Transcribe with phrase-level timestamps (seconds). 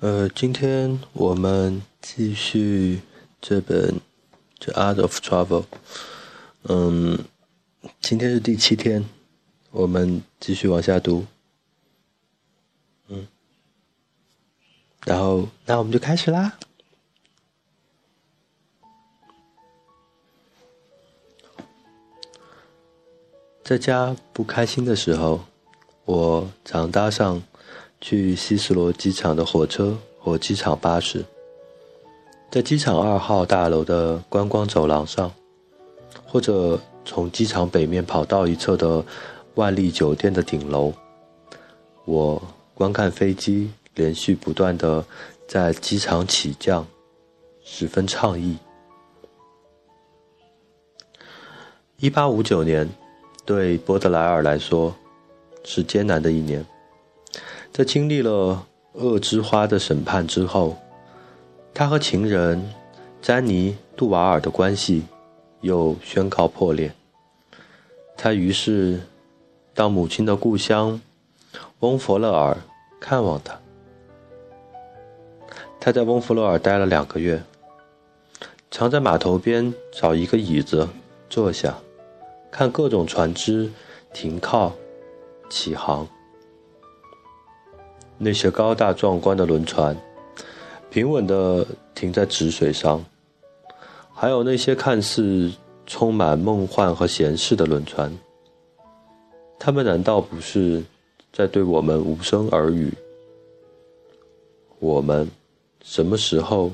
[0.00, 3.00] 呃，今天我们继续
[3.40, 3.96] 这本
[4.60, 5.62] 《The Art of Travel》。
[6.68, 7.18] 嗯，
[8.00, 9.04] 今天是第七天，
[9.72, 11.26] 我们继续往下读。
[13.08, 13.26] 嗯，
[15.04, 16.56] 然后那我们就开始啦。
[23.64, 25.40] 在家不开心的时候，
[26.04, 27.42] 我常搭上
[28.00, 31.24] 去希斯罗机场的火车或机场巴士，
[32.50, 35.32] 在机场二号大楼的观光走廊上，
[36.24, 39.04] 或者从机场北面跑道一侧的
[39.54, 40.92] 万丽酒店的顶楼，
[42.04, 42.42] 我
[42.74, 45.04] 观看飞机连续不断的
[45.46, 46.86] 在机场起降，
[47.64, 48.56] 十分畅意。
[51.98, 52.88] 一八五九年。
[53.48, 54.94] 对波德莱尔来说，
[55.64, 56.62] 是艰难的一年。
[57.78, 58.66] 在经历了
[59.00, 60.76] 《恶之花》的审判之后，
[61.72, 62.74] 他和情人
[63.22, 65.04] 詹妮·杜瓦尔的关系
[65.60, 66.92] 又宣告破裂。
[68.16, 68.98] 他于是
[69.74, 71.00] 到母亲的故乡
[71.78, 72.56] 翁佛勒尔
[72.98, 73.56] 看望她。
[75.78, 77.40] 他在翁佛勒尔待了两个月，
[78.72, 80.88] 常在码头边找一个椅子
[81.30, 81.78] 坐下。
[82.50, 83.70] 看各种船只
[84.12, 84.72] 停靠、
[85.48, 86.08] 起航，
[88.18, 89.96] 那些高大壮观的轮船
[90.90, 93.04] 平稳地停在止水上，
[94.12, 95.52] 还有那些看似
[95.86, 98.12] 充满梦幻和闲适的轮船，
[99.58, 100.82] 他们难道不是
[101.32, 102.92] 在对我们无声耳语？
[104.80, 105.28] 我们
[105.82, 106.72] 什么时候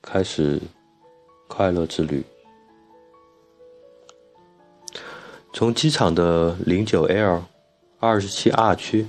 [0.00, 0.60] 开始
[1.48, 2.22] 快乐之旅？
[5.52, 7.44] 从机场的零九 L
[8.00, 9.06] 二十七 R 区，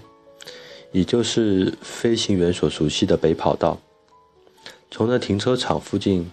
[0.94, 3.78] 也就是飞行员所熟悉的北跑道，
[4.90, 6.32] 从那停车场附近，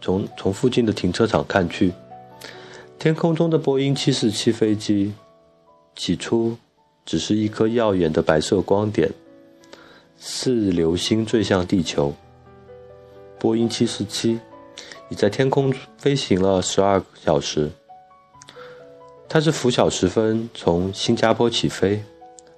[0.00, 1.92] 从从附近的停车场看去，
[2.98, 5.14] 天空中的波音七四七飞机，
[5.96, 6.56] 起初
[7.06, 9.10] 只是一颗耀眼的白色光点，
[10.18, 12.14] 似流星坠向地球。
[13.38, 14.38] 波音七四七
[15.08, 17.70] 已在天空飞行了十二小时。
[19.30, 22.02] 它是拂晓时分从新加坡起飞，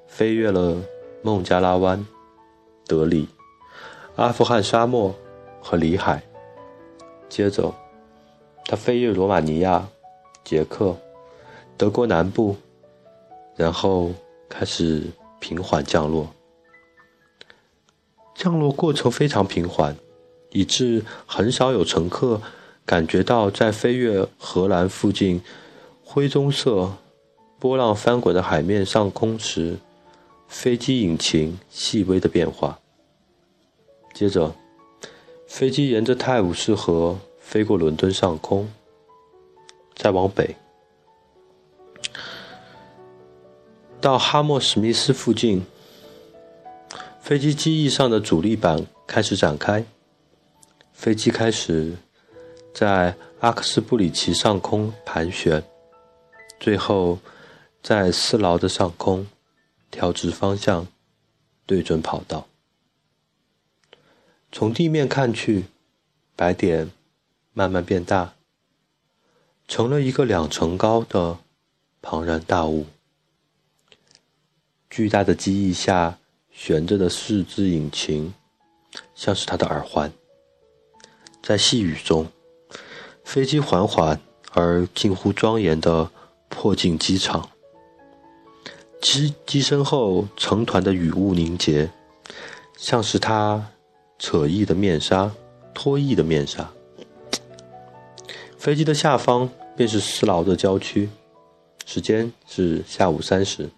[0.08, 0.76] 飞越了
[1.22, 2.06] 孟加拉湾、
[2.86, 3.28] 德里、
[4.16, 5.14] 阿富汗沙漠
[5.60, 6.22] 和里海。
[7.28, 7.75] 接着，
[8.64, 9.86] 它飞越罗马尼亚、
[10.42, 10.97] 捷克、
[11.76, 12.56] 德国南部，
[13.56, 14.10] 然后
[14.48, 15.04] 开始
[15.38, 16.28] 平缓降落。
[18.34, 19.94] 降落过程非常平缓，
[20.50, 22.41] 以致很少有乘客
[22.86, 25.42] 感觉到在飞越荷兰附近。
[26.03, 26.94] 灰棕色、
[27.60, 29.76] 波浪翻滚的海面上空时，
[30.50, 32.80] 飞机引擎细微的变化。
[34.12, 34.52] 接着，
[35.46, 38.68] 飞机沿着泰晤士河飞过伦敦上空，
[39.94, 40.56] 再往北，
[44.00, 45.64] 到哈默史密斯附近，
[47.20, 49.84] 飞机机翼上的阻力板开始展开，
[50.92, 51.96] 飞机开始
[52.74, 55.62] 在阿克斯布里奇上空盘旋。
[56.58, 57.18] 最后，
[57.82, 59.26] 在斯劳的上空
[59.90, 60.86] 调直方向，
[61.66, 62.46] 对准跑道。
[64.52, 65.66] 从地面看去，
[66.36, 66.90] 白点
[67.52, 68.34] 慢慢变大，
[69.68, 71.38] 成了一个两层高的
[72.00, 72.86] 庞然大物。
[74.88, 76.18] 巨大的机翼下
[76.50, 78.34] 悬着的四只引擎，
[79.14, 80.12] 像是它的耳环。
[81.42, 82.30] 在细雨中，
[83.24, 84.20] 飞机缓缓
[84.52, 86.10] 而近乎庄严的。
[86.52, 87.48] 迫近机场，
[89.00, 91.90] 机机身后成团的雨雾凝结，
[92.76, 93.70] 像是他
[94.18, 95.30] 扯翼的面纱，
[95.72, 96.70] 脱翼的面纱。
[98.58, 101.08] 飞机的下方便是斯劳的郊区，
[101.86, 103.70] 时间是下午三时。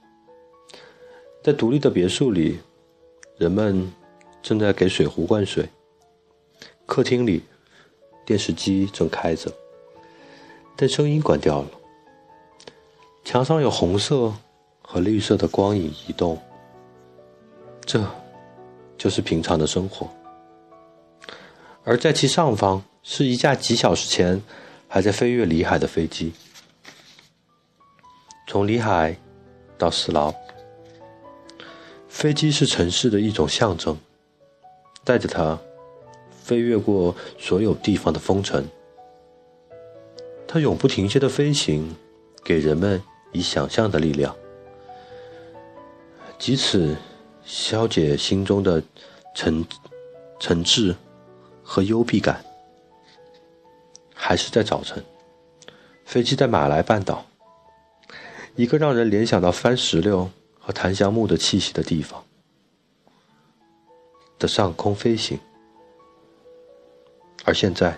[1.42, 2.58] 在独立的别墅里，
[3.36, 3.92] 人们
[4.42, 5.68] 正在给水壶灌水。
[6.84, 7.44] 客厅里，
[8.26, 9.52] 电视机正开着，
[10.76, 11.68] 但声音关掉了。
[13.24, 14.34] 墙上有红色
[14.92, 16.38] 和绿色的光影移动，
[17.86, 18.04] 这
[18.98, 20.06] 就是平常的生活。
[21.82, 24.42] 而在其上方是一架几小时前
[24.86, 26.34] 还在飞越里海的飞机，
[28.46, 29.16] 从里海
[29.78, 30.30] 到斯劳，
[32.06, 33.98] 飞机是城市的一种象征，
[35.04, 35.58] 带着它
[36.30, 38.62] 飞越过所有地方的风尘。
[40.46, 41.96] 它永不停歇的飞行，
[42.44, 43.02] 给人们。
[43.34, 44.36] 以想象的力量，
[46.42, 46.96] 藉此
[47.44, 48.82] 消解心中的
[49.32, 49.64] 沉
[50.40, 50.92] 沉滞
[51.62, 52.44] 和幽闭感。
[54.12, 55.04] 还是在早晨，
[56.04, 57.24] 飞机在马来半岛，
[58.56, 60.28] 一个让人联想到番石榴
[60.58, 62.20] 和檀香木的气息的地方
[64.36, 65.38] 的上空飞行。
[67.44, 67.96] 而现在，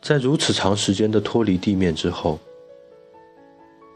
[0.00, 2.38] 在如此长时间的脱离地面之后，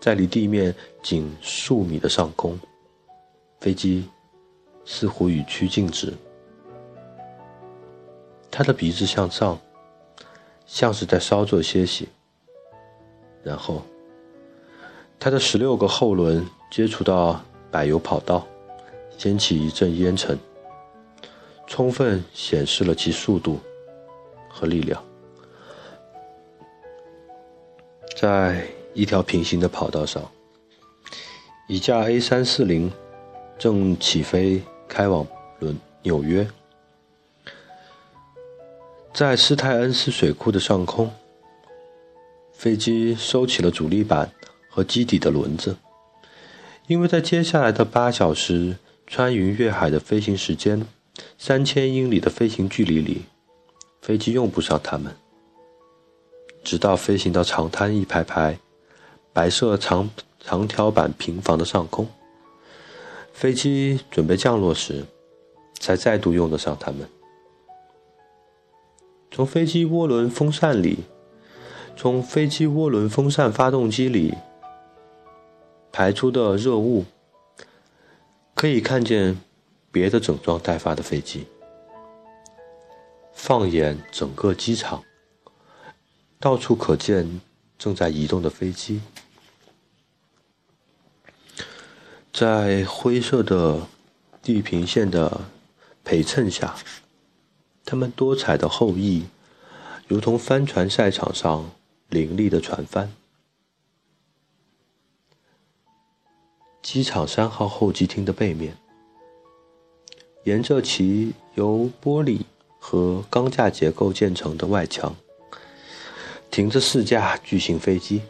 [0.00, 2.58] 在离地面仅数米的上空，
[3.60, 4.08] 飞机
[4.84, 6.12] 似乎与趋静止。
[8.50, 9.58] 他的鼻子向上。
[10.66, 12.08] 像是在稍作歇息，
[13.42, 13.82] 然后，
[15.18, 17.40] 他的十六个后轮接触到
[17.72, 18.46] 柏油跑道，
[19.18, 20.38] 掀起一阵烟尘，
[21.66, 23.58] 充分显示了其速度
[24.48, 25.04] 和力量。
[28.16, 28.64] 在
[28.94, 30.22] 一条平行的跑道上，
[31.70, 32.90] 一架 A 三四零
[33.56, 35.24] 正起飞开往
[35.60, 36.44] 伦纽约。
[39.14, 41.08] 在斯泰恩斯水库的上空，
[42.52, 44.32] 飞机收起了主力板
[44.68, 45.76] 和机底的轮子，
[46.88, 48.76] 因为在接下来的八小时
[49.06, 50.84] 穿云越海的飞行时间，
[51.38, 53.22] 三千英里的飞行距离里，
[54.02, 55.14] 飞机用不上它们。
[56.64, 58.58] 直到飞行到长滩一排排
[59.32, 60.10] 白色长
[60.50, 62.08] 长条板平房的上空，
[63.32, 65.06] 飞机准备降落时，
[65.78, 67.08] 才再度用得上它们。
[69.30, 71.04] 从飞机涡轮风扇里，
[71.96, 74.34] 从飞机涡轮风扇发动机里
[75.92, 77.04] 排出的热雾，
[78.56, 79.40] 可以看见
[79.92, 81.46] 别的整装待发的飞机。
[83.32, 85.04] 放眼整个机场，
[86.40, 87.40] 到处可见
[87.78, 89.00] 正在移动的飞机，
[92.40, 93.86] 在灰色的
[94.40, 95.42] 地平线的
[96.02, 96.74] 陪衬下。
[97.84, 99.24] 它们多彩的后翼，
[100.08, 101.70] 如同帆船赛场上
[102.08, 103.12] 凌厉的船帆。
[106.80, 108.74] 机场三号候机厅的背面，
[110.44, 112.40] 沿着其由玻璃
[112.78, 115.14] 和钢架结构建成的外墙，
[116.50, 118.22] 停着四架巨型飞机。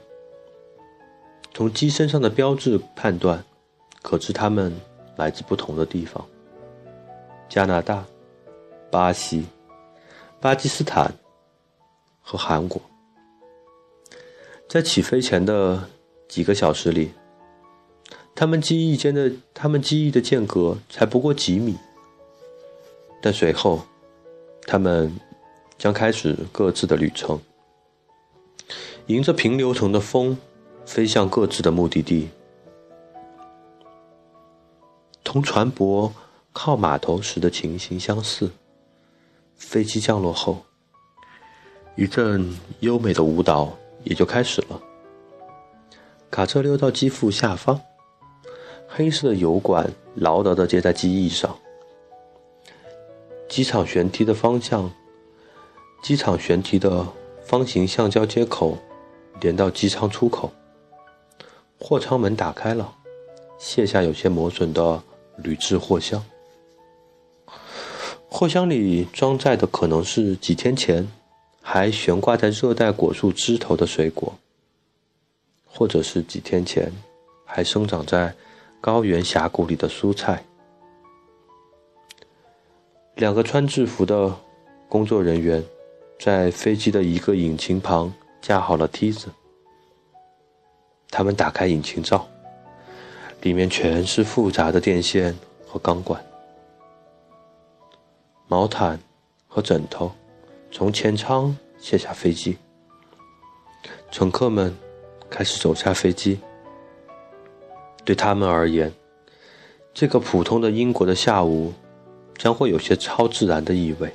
[1.55, 3.45] 从机身上的标志判断，
[4.02, 4.73] 可知他们
[5.17, 6.25] 来自不同的地方：
[7.49, 8.05] 加拿大。
[8.93, 9.47] 巴西、
[10.41, 11.14] 巴基斯坦
[12.20, 12.82] 和韩国，
[14.69, 15.88] 在起飞前的
[16.26, 17.12] 几个小时里，
[18.35, 21.76] 他们机翼间的他们机翼的间隔才不过几米，
[23.23, 23.81] 但随后，
[24.62, 25.14] 他们
[25.79, 27.41] 将开始各自的旅程，
[29.06, 30.37] 迎着平流层的风，
[30.85, 32.29] 飞向各自的目的地，
[35.31, 36.11] 同船舶
[36.53, 38.50] 靠码头时的情形相似。
[39.55, 40.65] 飞机降落后，
[41.94, 44.82] 一阵优美的舞蹈也就开始了。
[46.32, 47.81] 卡车溜到机腹下方，
[48.88, 51.56] 黑色的油管牢牢地接在机翼上。
[53.49, 54.91] 机场舷梯的方向，
[56.03, 57.06] 机场舷梯的
[57.44, 58.77] 方形橡胶接口
[59.41, 60.50] 连到机舱出口。
[61.79, 62.93] 货舱门打开了，
[63.61, 65.00] 卸下有些磨损的
[65.43, 66.23] 铝制货箱。
[68.29, 71.06] 货箱里装载的可能是几天前
[71.61, 74.32] 还悬挂在热带果树枝头的水果，
[75.67, 76.93] 或者是几天前
[77.44, 78.35] 还生长在
[78.81, 80.44] 高原峡谷里的蔬菜。
[83.17, 84.35] 两个穿制服的
[84.89, 85.63] 工作人员
[86.19, 89.29] 在飞机的一个引擎旁架好了梯子，
[91.11, 92.27] 他们打开引擎罩，
[93.43, 96.25] 里面全是复杂的电线和钢管。
[98.47, 98.99] 毛毯
[99.47, 100.11] 和枕头
[100.70, 102.59] 从前舱卸下飞机，
[104.11, 104.77] 乘客们
[105.31, 106.39] 开始走下飞机。
[108.05, 108.93] 对他们而言，
[109.94, 111.73] 这个普通的英国的下午
[112.37, 114.13] 将会有些超自然的意味。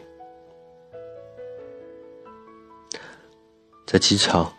[3.86, 4.54] 在机场，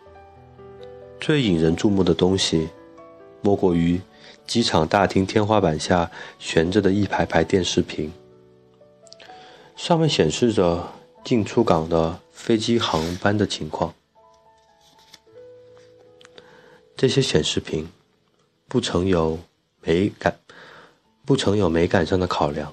[1.21, 2.69] 最引人注目的东西，
[3.43, 4.01] 莫过于
[4.47, 8.13] 机场大厅天花板下悬着的一排排电视屏。
[9.75, 10.93] 上面显示着
[11.25, 13.93] 进出港的飞机航班的情况。
[16.97, 17.87] 这些显示屏
[18.69, 19.39] 不曾有
[19.83, 20.39] 美感，
[21.27, 22.73] 不曾有美感上的考量。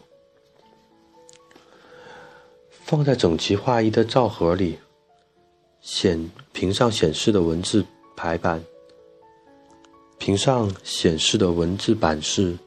[2.85, 4.79] 放在整齐划一的罩盒里，
[5.81, 8.63] 显屏上显示的文字排版，
[10.23, 12.57] 屏上显示的文字版式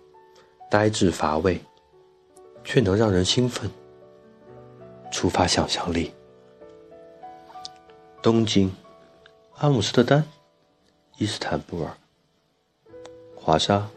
[0.71, 1.59] 呆滞乏味，
[2.63, 3.71] 却能让人兴奋。
[5.11, 6.13] 触发想象力。
[8.21, 8.71] 东京、
[9.55, 10.23] 阿姆斯特丹、
[11.17, 11.97] 伊斯坦布尔、
[13.35, 13.89] 华沙、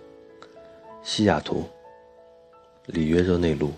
[1.03, 1.67] 西雅图、
[2.85, 3.73] 里约热内卢，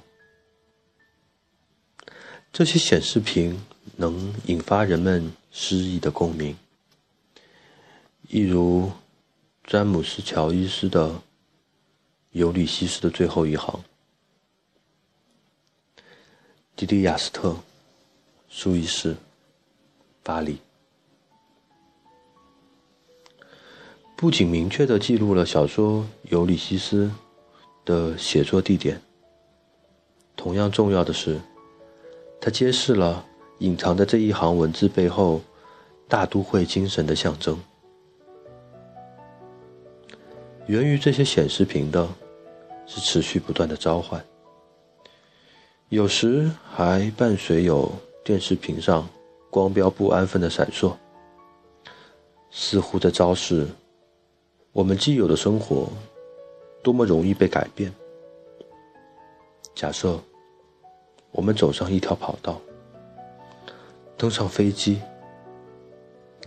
[2.53, 3.59] 这些显示屏
[3.95, 6.55] 能引发人们诗意的共鸣，
[8.27, 8.91] 一如
[9.63, 11.09] 詹姆斯·乔伊斯的
[12.31, 13.79] 《尤里西斯》的最后一行。
[16.75, 17.55] 迪迪亚斯特，
[18.49, 19.15] 苏伊士，
[20.23, 20.57] 巴黎，
[24.15, 27.09] 不仅明确的记录了小说《尤里西斯》
[27.85, 29.01] 的写作地点，
[30.35, 31.39] 同样重要的是，
[32.41, 33.25] 它揭示了
[33.59, 35.39] 隐藏在这一行文字背后
[36.09, 37.57] 大都会精神的象征。
[40.71, 42.07] 源于这些显示屏的，
[42.85, 44.23] 是持续不断的召唤。
[45.89, 47.91] 有时还伴随有
[48.23, 49.05] 电视屏上
[49.49, 50.93] 光标不安分的闪烁，
[52.49, 53.67] 似乎在昭示
[54.71, 55.89] 我们既有的生活
[56.81, 57.93] 多么容易被改变。
[59.75, 60.17] 假设
[61.33, 62.61] 我们走上一条跑道，
[64.15, 65.01] 登上飞机，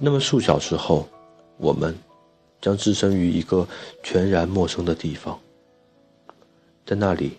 [0.00, 1.06] 那么数小时后，
[1.58, 1.94] 我们
[2.64, 3.68] 将置身于一个
[4.02, 5.38] 全然陌生的地方，
[6.86, 7.36] 在那里。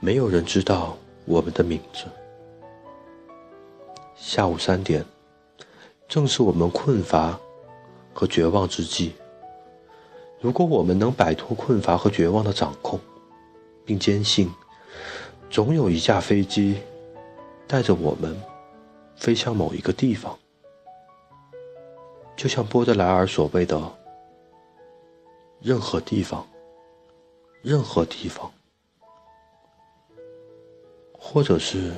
[0.00, 2.04] 没有人知道我们的名字。
[4.16, 5.04] 下午三点，
[6.08, 7.38] 正是我们困乏
[8.14, 9.12] 和绝望之际。
[10.40, 12.98] 如果我们能摆脱困乏和绝望的掌控，
[13.84, 14.50] 并坚信
[15.50, 16.78] 总有一架飞机
[17.66, 18.34] 带着我们
[19.14, 20.38] 飞向某一个地方，
[22.36, 23.80] 就像波德莱尔所谓的
[25.62, 26.46] “任何地方，
[27.62, 28.52] 任何地方”。
[31.26, 31.94] 或者是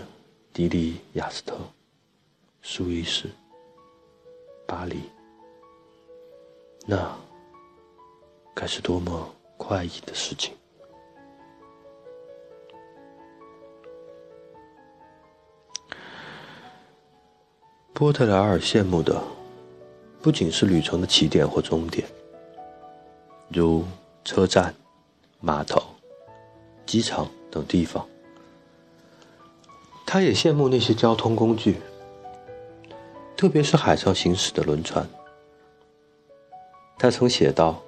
[0.53, 1.59] 迪里亚斯特、
[2.63, 3.29] 苏伊士、
[4.69, 5.01] 巴黎，
[6.87, 7.15] 那
[8.55, 10.55] 该是多么快意的事情！
[17.93, 19.21] 波特莱尔羡慕的
[20.27, 22.05] 不仅是旅程的起点或终点，
[23.49, 23.85] 如
[24.25, 24.75] 车站、
[25.39, 25.81] 码头、
[26.85, 28.05] 机场等地方。
[30.05, 31.77] 他也羡慕那些交通工具，
[33.37, 35.09] 特别是海上行驶的轮船。
[36.99, 37.81] 他曾写道：“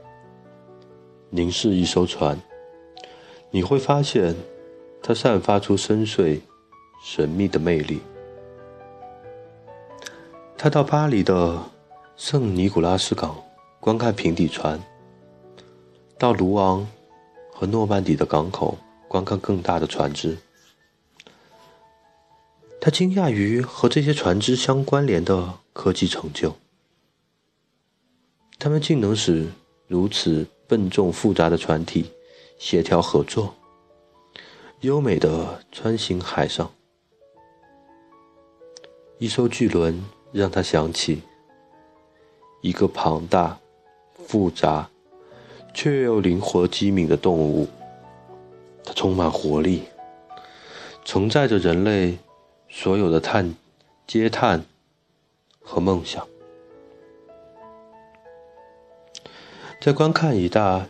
[1.30, 2.40] 凝视一艘船，
[3.50, 4.32] 你会发现
[5.02, 6.40] 它散发出深邃、
[7.02, 8.00] 神秘的魅力。”
[10.56, 11.60] 他到巴黎的
[12.18, 13.40] 圣尼古拉斯港
[13.78, 14.82] 观看平底船，
[16.18, 16.84] 到卢昂
[17.52, 20.36] 和诺曼底的港口观看更大的船只。
[22.80, 26.56] 他惊讶于和这些船只相关联的科技成就，
[28.58, 29.46] 他们竟能使
[29.86, 32.10] 如此笨重复杂的船体
[32.58, 33.54] 协调合作，
[34.80, 36.68] 优美的穿行海上。
[39.18, 41.22] 一艘巨轮让他想起
[42.60, 43.58] 一个庞大、
[44.26, 44.90] 复杂
[45.72, 47.68] 却又灵活机敏的动物，
[48.84, 49.84] 它充满活力，
[51.04, 52.18] 承载着人类。
[52.70, 53.54] 所有的探、
[54.06, 54.66] 嗟叹
[55.58, 56.28] 和梦想，
[59.80, 60.86] 在观看一大，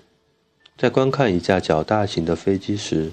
[0.77, 3.13] 在观看一架较大型的飞机时，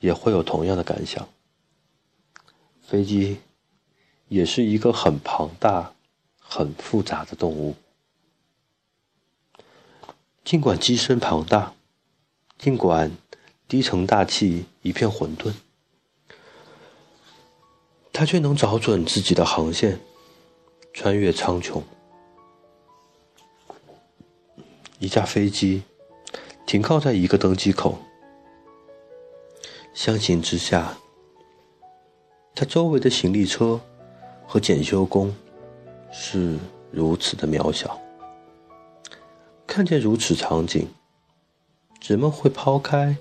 [0.00, 1.28] 也会有同样的感想。
[2.80, 3.38] 飞机
[4.26, 5.92] 也是一个很庞大、
[6.54, 7.74] 很复杂的动物，
[10.44, 11.72] 尽管机身庞大，
[12.58, 13.10] 尽管
[13.66, 15.54] 低层大气一片混沌。
[18.12, 19.98] 他却能找准自己的航线，
[20.92, 21.82] 穿越苍穹。
[24.98, 25.82] 一架飞机
[26.66, 27.98] 停靠在一个登机口，
[29.94, 30.98] 相形之下，
[32.54, 33.80] 它周围的行李车
[34.46, 35.34] 和检修工
[36.12, 36.58] 是
[36.90, 37.98] 如此的渺小。
[39.66, 40.86] 看见如此场景，
[42.06, 43.16] 人们会抛开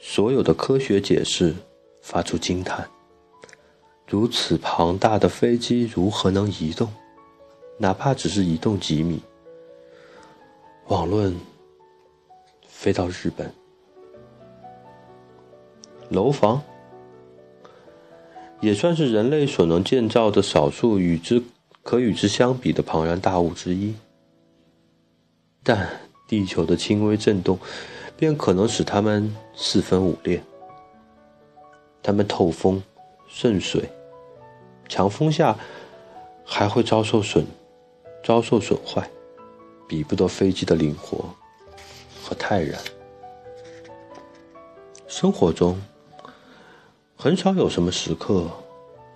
[0.00, 1.54] 所有的科学解释，
[2.00, 2.88] 发出惊叹。
[4.08, 6.88] 如此庞大的飞机如何能移动？
[7.78, 9.20] 哪怕只是移动几米？
[10.88, 11.34] 网论
[12.66, 13.52] 飞到日本，
[16.08, 16.62] 楼房
[18.60, 21.42] 也算是人类所能建造的少数与之
[21.82, 23.94] 可与之相比的庞然大物之一。
[25.62, 25.88] 但
[26.26, 27.58] 地球的轻微震动
[28.16, 30.42] 便可能使它们四分五裂，
[32.02, 32.82] 它们透风。
[33.34, 33.88] 渗水，
[34.90, 35.58] 强风下
[36.44, 37.46] 还会遭受损，
[38.22, 39.08] 遭受损坏，
[39.88, 41.24] 比不得飞机的灵活
[42.22, 42.78] 和泰然。
[45.08, 45.80] 生活中
[47.16, 48.50] 很少有什么时刻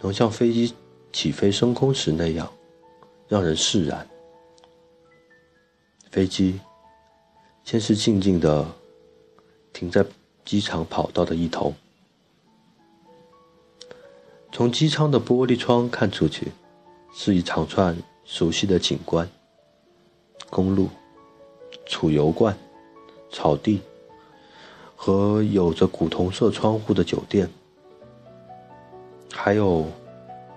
[0.00, 0.74] 能像飞机
[1.12, 2.50] 起飞升空时那样
[3.28, 4.06] 让人释然。
[6.10, 6.60] 飞机
[7.64, 8.66] 先是静静地
[9.72, 10.04] 停在
[10.44, 11.74] 机场跑道的一头，
[14.52, 16.52] 从机舱的玻璃窗看出去，
[17.12, 19.28] 是一长串熟悉的景观：
[20.48, 20.88] 公路、
[21.84, 22.56] 储油罐、
[23.30, 23.80] 草地。
[24.98, 27.46] 和有着古铜色窗户的酒店，
[29.30, 29.86] 还有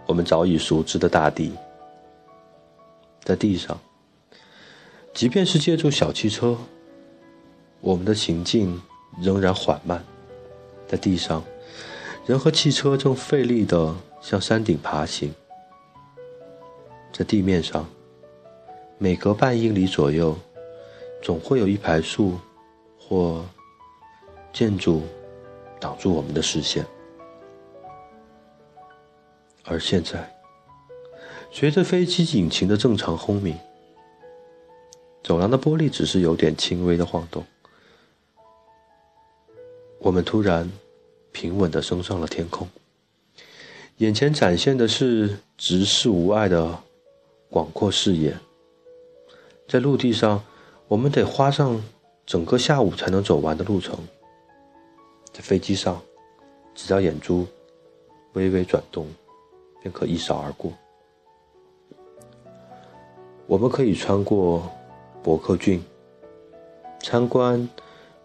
[0.07, 1.51] 我们早已熟知的大地。
[3.23, 3.79] 在地上，
[5.13, 6.57] 即便是借助小汽车，
[7.81, 8.79] 我们的行进
[9.21, 10.03] 仍然缓慢。
[10.88, 11.43] 在地上，
[12.25, 15.33] 人和汽车正费力地向山顶爬行。
[17.11, 17.88] 在地面上，
[18.97, 20.38] 每隔半英里左右，
[21.21, 22.39] 总会有一排树，
[22.97, 23.45] 或。
[24.51, 25.03] 建筑
[25.79, 26.83] 挡住我们的视线，
[29.63, 30.27] 而现在，
[31.51, 33.57] 随着飞机引擎的正常轰鸣，
[35.23, 37.43] 走廊的玻璃只是有点轻微的晃动，
[39.99, 40.71] 我们突然
[41.31, 42.69] 平稳的升上了天空，
[43.97, 46.79] 眼前展现的是直视无碍的
[47.49, 48.37] 广阔视野。
[49.67, 50.41] 在陆地上，
[50.87, 51.83] 我们得花上
[52.25, 53.97] 整个下午才能走完的路程。
[55.33, 56.01] 在飞机上，
[56.73, 57.45] 只要眼珠
[58.33, 59.07] 微微转动，
[59.81, 60.71] 便可一扫而过。
[63.49, 64.71] 我们可以穿过
[65.23, 65.83] 伯克郡，
[67.01, 67.67] 参观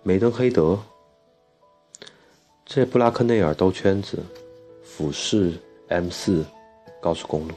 [0.03, 0.79] 梅登黑德，
[2.67, 4.19] 在布拉克内尔兜圈子，
[4.83, 5.55] 俯视
[5.89, 6.45] M 四
[7.01, 7.55] 高速公路。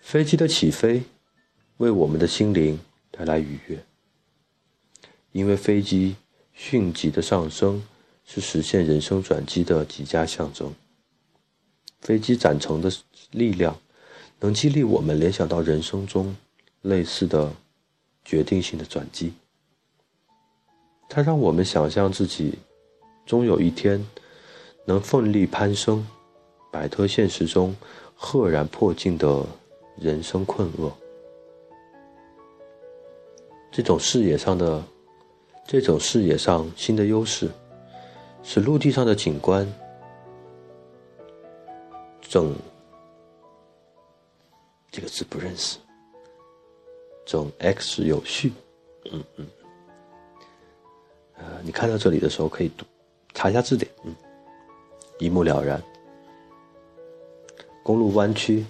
[0.00, 1.02] 飞机的起飞
[1.78, 2.78] 为我们的心灵
[3.10, 3.84] 带来愉悦，
[5.32, 6.14] 因为飞机。
[6.52, 7.82] 迅疾的上升
[8.22, 10.74] 是实现人生转机的极佳象征。
[12.02, 12.92] 飞机展成的
[13.30, 13.74] 力量，
[14.40, 16.34] 能激励我们联想到人生中
[16.82, 17.52] 类似的
[18.24, 19.32] 决定性的转机。
[21.08, 22.58] 它让我们想象自己
[23.24, 24.04] 终有一天
[24.84, 26.06] 能奋力攀升，
[26.72, 27.76] 摆脱现实中
[28.14, 29.46] 赫然迫近的
[29.96, 30.92] 人生困厄。
[33.70, 34.82] 这种视野上的。
[35.66, 37.48] 这种视野上新的优势，
[38.42, 39.64] 使陆地上的景观
[42.20, 42.52] 整
[44.92, 45.78] 这个字不认识，
[47.24, 48.52] 总 X 有序，
[49.12, 49.46] 嗯嗯，
[51.36, 52.84] 呃，你看到这里的时候可以读，
[53.32, 54.14] 查一下字典，嗯，
[55.20, 55.80] 一目了然。
[57.84, 58.66] 公路弯曲，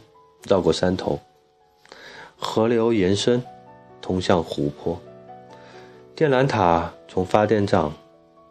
[0.46, 1.18] 绕过山头，
[2.36, 3.42] 河流延伸，
[4.02, 5.00] 通向湖泊。
[6.14, 7.90] 电缆塔从发电站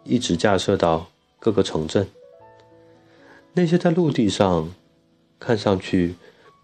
[0.04, 1.06] 一直架设到
[1.40, 2.08] 各个城镇。
[3.54, 4.74] 那些在陆地上
[5.40, 6.16] 看上去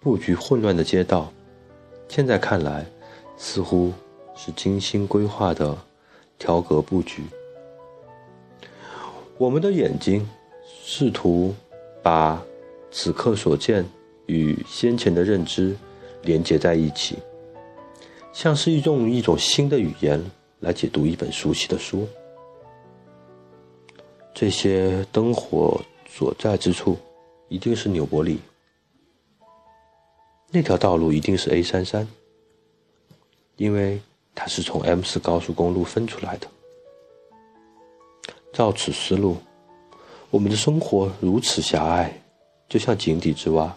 [0.06, 1.34] 布局混乱的街道，
[2.08, 2.86] 现在看来
[3.38, 3.92] 似乎
[4.36, 5.76] 是精心规划的
[6.38, 7.24] 条格布局。
[9.40, 10.30] 我们的眼睛
[10.64, 11.56] 试图
[12.04, 12.40] 把
[12.92, 13.84] 此刻所见
[14.28, 15.76] 与先前的认知
[16.22, 17.18] 连接在一起，
[18.32, 20.24] 像是用一种新的语言。
[20.60, 22.08] 来解读一本熟悉的书。
[24.34, 26.96] 这些灯火所在之处，
[27.50, 28.40] 一定是纽伯里。
[30.56, 32.08] 那条道路一定是 A 三三，
[33.58, 34.00] 因为
[34.34, 36.48] 它是从 M 四高速公路分出来的。
[38.54, 39.36] 照此思路，
[40.30, 42.22] 我们的生活如此狭隘，
[42.70, 43.76] 就像井底之蛙。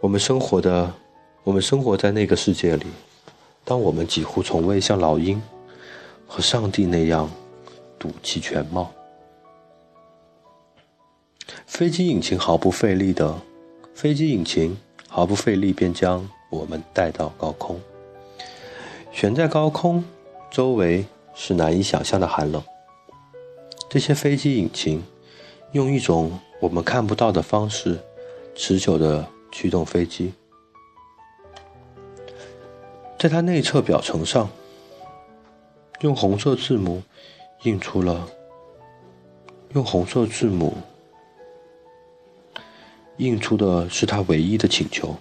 [0.00, 0.90] 我们生活的，
[1.44, 2.86] 我们生活在那个世界里。
[3.66, 5.40] 当我们几乎从未像老鹰
[6.26, 7.30] 和上帝那样
[7.98, 8.90] 赌气全貌，
[11.66, 13.38] 飞机引擎毫不费力的，
[13.94, 14.76] 飞机引擎
[15.08, 17.80] 毫不费力便将我们带到高空。
[19.12, 20.02] 悬在高空，
[20.50, 22.62] 周围是难以想象的寒冷。
[23.88, 25.04] 这些飞机引擎
[25.72, 27.98] 用一种我们看不到的方式，
[28.54, 30.32] 持久的驱动飞机。
[33.18, 34.48] 在它内侧表层上，
[36.00, 37.02] 用红色字母
[37.62, 38.26] 印出了
[39.74, 40.74] 用红色字母
[43.18, 45.16] 印出的是他唯一的请求，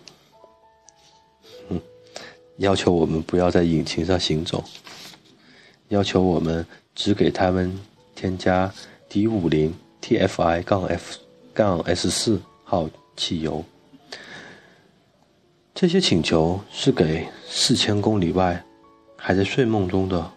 [1.69, 1.79] 嗯，
[2.57, 4.63] 要求我们不要在引擎上行走，
[5.89, 7.79] 要求我们只给他们
[8.15, 8.73] 添加
[9.09, 11.19] D 五零 TFI 杠 F
[11.53, 13.63] 杠 S 四号汽油。
[15.73, 18.63] 这些请求是给四千公里外
[19.17, 20.31] 还在睡梦中的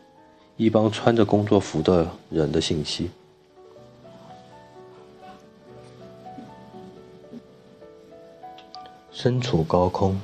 [0.57, 3.11] 一帮穿着工作服的人的信息。
[9.15, 10.21] 身处高空，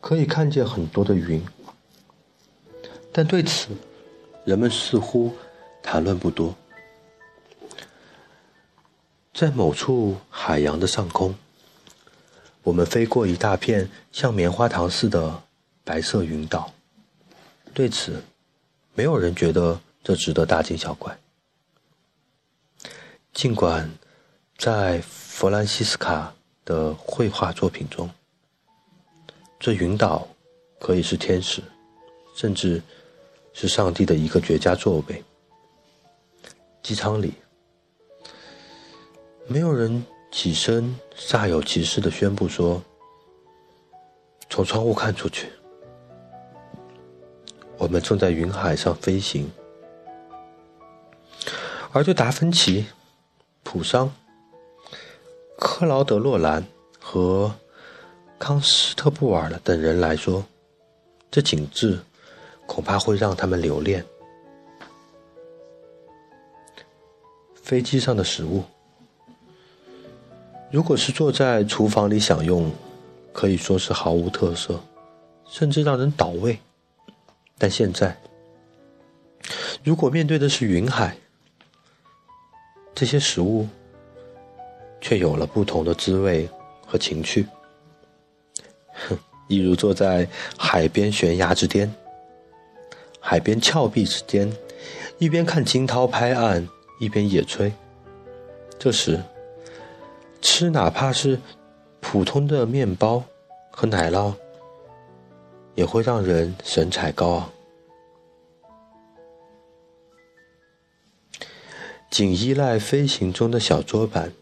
[0.00, 1.44] 可以看见很多的云，
[3.12, 3.70] 但对此，
[4.44, 5.34] 人们似乎
[5.82, 6.54] 谈论不多。
[9.34, 11.34] 在某处海洋的上空，
[12.62, 15.42] 我们飞过一大片像棉花糖似的
[15.82, 16.72] 白色云岛，
[17.74, 18.22] 对此，
[18.94, 21.18] 没有人觉得这值得大惊小怪。
[23.32, 23.90] 尽管
[24.56, 26.32] 在弗兰西斯卡。
[26.64, 28.08] 的绘画作品中，
[29.58, 30.26] 这云岛
[30.80, 31.62] 可以是天使，
[32.34, 32.82] 甚至
[33.52, 35.22] 是上帝的一个绝佳座位。
[36.82, 37.32] 机舱里，
[39.46, 42.82] 没有人起身，煞有其事的宣布说
[44.50, 45.48] ：“从窗户看出去，
[47.78, 49.50] 我们正在云海上飞行。”
[51.92, 52.86] 而对达芬奇、
[53.62, 54.12] 普桑。
[55.64, 56.62] 克劳德·洛兰
[57.00, 57.50] 和
[58.38, 60.44] 康斯特布尔等人来说，
[61.30, 61.98] 这景致
[62.66, 64.04] 恐怕会让他们留恋。
[67.54, 68.62] 飞机上的食物，
[70.70, 72.70] 如果是坐在厨房里享用，
[73.32, 74.78] 可以说是毫无特色，
[75.48, 76.58] 甚至让人倒胃。
[77.56, 78.14] 但现在，
[79.82, 81.16] 如果面对的是云海，
[82.94, 83.66] 这些食物。
[85.04, 86.48] 却有了不同的滋味
[86.86, 87.46] 和情趣。
[88.94, 91.94] 哼，一如坐在海边悬崖之巅、
[93.20, 94.50] 海边峭壁之间，
[95.18, 96.66] 一边看惊涛拍岸，
[96.98, 97.70] 一边野炊。
[98.78, 99.22] 这时，
[100.40, 101.38] 吃哪怕是
[102.00, 103.22] 普通的面包
[103.70, 104.32] 和奶酪，
[105.74, 107.50] 也会让人神采高昂。
[112.10, 114.32] 仅依赖飞行中的小桌板。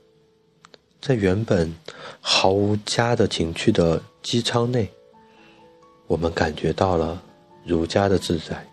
[1.02, 1.74] 在原本
[2.20, 4.88] 毫无家的情趣的机舱内，
[6.06, 7.20] 我们感觉到了
[7.66, 8.64] 如家的自在。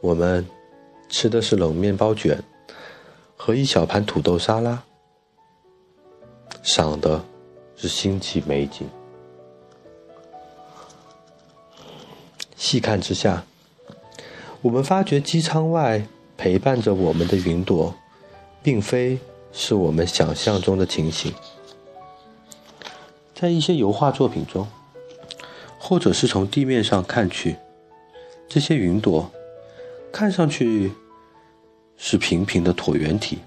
[0.00, 0.44] 我们
[1.08, 2.42] 吃的是冷面包卷
[3.36, 4.82] 和一小盘土豆沙拉，
[6.64, 7.24] 赏的
[7.76, 8.90] 是星际美景。
[12.56, 13.44] 细看之下，
[14.62, 16.04] 我们发觉机舱外
[16.36, 17.94] 陪伴着我们的云朵。
[18.62, 19.18] 并非
[19.52, 21.32] 是我们想象中的情形，
[23.34, 24.66] 在一些油画作品中，
[25.78, 27.56] 或者是从地面上看去，
[28.48, 29.30] 这些云朵
[30.12, 30.92] 看上去
[31.96, 33.38] 是平平的椭圆体，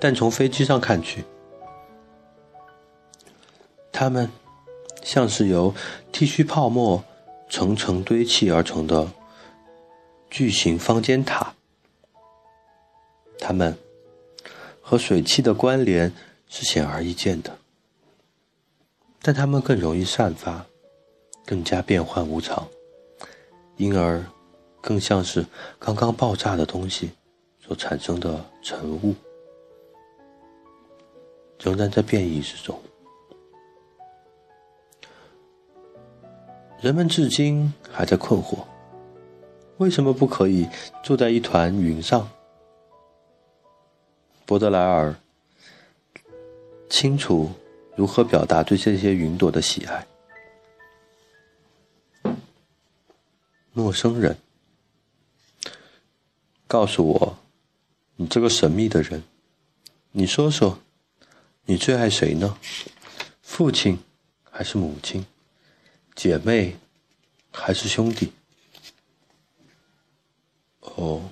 [0.00, 1.24] 但从飞机上看去，
[3.92, 4.30] 它们
[5.02, 5.74] 像是由
[6.12, 7.02] 剃须泡沫
[7.50, 9.08] 层层堆砌而成的
[10.30, 11.54] 巨型方尖塔。
[13.38, 13.76] 它们
[14.80, 16.12] 和水汽的关联
[16.48, 17.56] 是显而易见的，
[19.22, 20.64] 但它们更容易散发，
[21.44, 22.66] 更加变幻无常，
[23.76, 24.24] 因而
[24.80, 25.44] 更像是
[25.78, 27.10] 刚刚爆炸的东西
[27.60, 29.14] 所产生的尘雾，
[31.60, 32.80] 仍然在变异之中。
[36.80, 38.58] 人们至今还在困惑：
[39.78, 40.68] 为什么不可以
[41.02, 42.28] 坐在一团云上？
[44.48, 45.14] 波德莱尔
[46.88, 47.52] 清楚
[47.94, 50.06] 如何表达对这些云朵的喜爱。
[53.74, 54.38] 陌生人，
[56.66, 57.38] 告诉我，
[58.16, 59.22] 你这个神秘的人，
[60.12, 60.78] 你说说，
[61.66, 62.58] 你最爱谁呢？
[63.42, 63.98] 父亲
[64.50, 65.26] 还是母亲？
[66.14, 66.74] 姐妹
[67.52, 68.32] 还是兄弟？
[70.80, 71.28] 哦，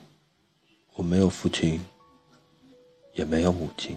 [0.92, 1.81] 我没有父亲。
[3.16, 3.96] 也没有母亲，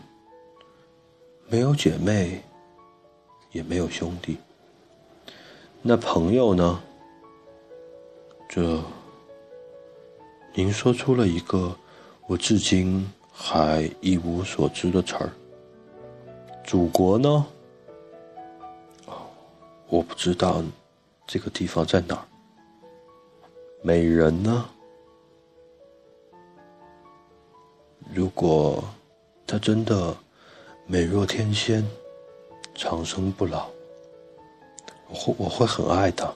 [1.49, 2.41] 没有姐妹，
[3.51, 4.38] 也没有兄弟。
[5.82, 6.82] 那朋友呢？
[8.47, 8.82] 这，
[10.53, 11.75] 您说出了一个
[12.27, 15.29] 我至今还一无所知的词儿。
[16.63, 17.45] 祖国呢？
[19.89, 20.63] 我不知道
[21.27, 22.25] 这个地方在哪儿。
[23.82, 24.69] 美人呢？
[28.13, 28.82] 如果。
[29.52, 30.16] 她真的
[30.86, 31.84] 美若天仙，
[32.76, 33.68] 长生不老。
[35.08, 36.32] 我会我会很爱她，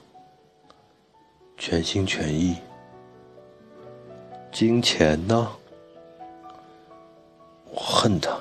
[1.56, 2.56] 全心全意，
[4.52, 5.48] 金钱呢？
[7.70, 8.36] 我恨他，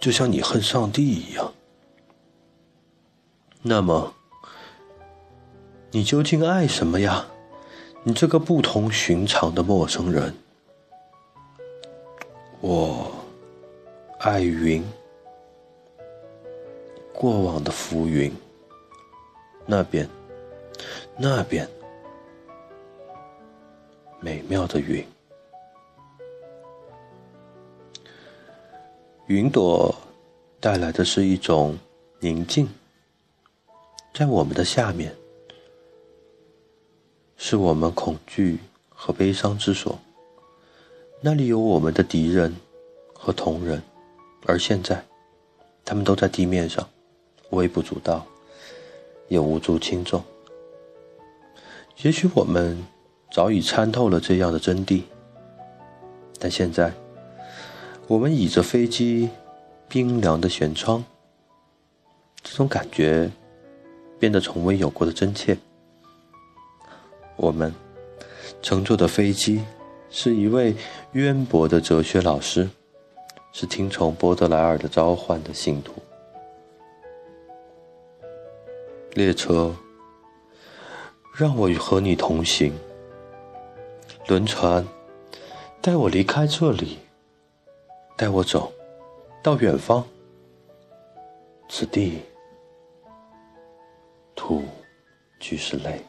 [0.00, 1.52] 就像你恨上帝一样。
[3.62, 4.12] 那么，
[5.92, 7.24] 你究竟爱什么呀？
[8.02, 10.34] 你这个不同寻常的陌生人。
[12.64, 13.12] 我
[14.20, 14.84] 爱云，
[17.12, 18.32] 过往的浮云。
[19.66, 20.08] 那边，
[21.16, 21.68] 那边，
[24.20, 25.04] 美妙的云，
[29.26, 29.92] 云朵
[30.60, 31.76] 带来的是一种
[32.20, 32.68] 宁静。
[34.14, 35.12] 在我们的下面，
[37.36, 39.98] 是我们恐惧和悲伤之所。
[41.24, 42.52] 那里有我们的敌人
[43.14, 43.80] 和同人，
[44.44, 45.02] 而现在，
[45.84, 46.86] 他们都在地面上，
[47.50, 48.26] 微不足道，
[49.28, 50.20] 也无足轻重。
[52.02, 52.76] 也许我们
[53.30, 55.02] 早已参透了这样的真谛，
[56.40, 56.92] 但现在，
[58.08, 59.30] 我们倚着飞机
[59.88, 61.04] 冰凉的舷窗，
[62.42, 63.30] 这种感觉。
[64.18, 65.58] 变得从未有过的真切。
[67.34, 67.74] 我们
[68.62, 69.60] 乘坐的飞机
[70.14, 70.76] 是一位
[71.12, 72.68] 渊博的哲学老师，
[73.50, 75.94] 是听从波德莱尔的召唤的信徒。
[79.14, 79.74] 列车，
[81.34, 82.78] 让我与和你同行。
[84.28, 84.86] 轮船，
[85.80, 86.98] 带我离开这里，
[88.14, 88.70] 带我走
[89.42, 90.06] 到远方。
[91.70, 92.20] 此地。
[94.36, 94.62] 土，
[95.40, 96.04] 俱是泪。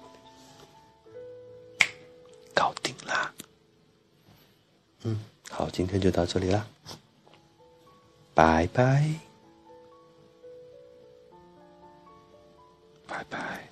[5.03, 6.65] 嗯，好，今天就到这里啦，
[8.33, 9.03] 拜拜，
[13.05, 13.62] 拜拜。